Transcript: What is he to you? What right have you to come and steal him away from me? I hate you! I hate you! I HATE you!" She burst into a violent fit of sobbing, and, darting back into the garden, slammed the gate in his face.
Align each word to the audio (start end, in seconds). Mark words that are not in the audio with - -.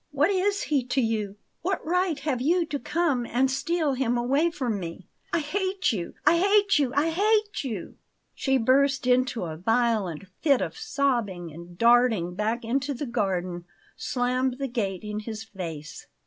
What 0.09 0.31
is 0.31 0.63
he 0.63 0.83
to 0.87 0.99
you? 0.99 1.35
What 1.61 1.79
right 1.85 2.17
have 2.21 2.41
you 2.41 2.65
to 2.65 2.79
come 2.79 3.23
and 3.27 3.51
steal 3.51 3.93
him 3.93 4.17
away 4.17 4.49
from 4.49 4.79
me? 4.79 5.05
I 5.31 5.37
hate 5.37 5.91
you! 5.91 6.15
I 6.25 6.37
hate 6.39 6.79
you! 6.79 6.91
I 6.95 7.09
HATE 7.09 7.63
you!" 7.63 7.97
She 8.33 8.57
burst 8.57 9.05
into 9.05 9.43
a 9.43 9.55
violent 9.57 10.25
fit 10.39 10.59
of 10.59 10.75
sobbing, 10.75 11.53
and, 11.53 11.77
darting 11.77 12.33
back 12.33 12.65
into 12.65 12.95
the 12.95 13.05
garden, 13.05 13.65
slammed 13.95 14.57
the 14.57 14.67
gate 14.67 15.03
in 15.03 15.19
his 15.19 15.43
face. 15.43 16.07